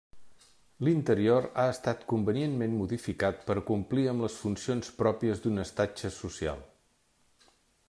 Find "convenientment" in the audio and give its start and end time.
2.13-2.73